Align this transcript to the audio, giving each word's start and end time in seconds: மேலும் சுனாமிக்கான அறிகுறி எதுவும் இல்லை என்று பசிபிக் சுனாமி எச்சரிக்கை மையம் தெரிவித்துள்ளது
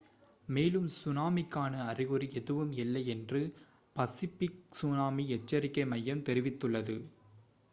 மேலும் 0.47 0.87
சுனாமிக்கான 0.93 1.73
அறிகுறி 1.85 2.27
எதுவும் 2.33 2.71
இல்லை 2.75 3.03
என்று 3.07 3.41
பசிபிக் 3.95 4.59
சுனாமி 4.71 5.25
எச்சரிக்கை 5.37 5.85
மையம் 5.87 6.25
தெரிவித்துள்ளது 6.25 6.97